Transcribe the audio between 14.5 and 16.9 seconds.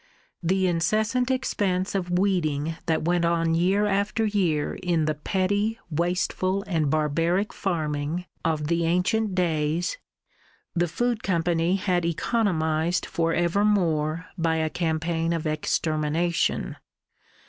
a campaign of extermination.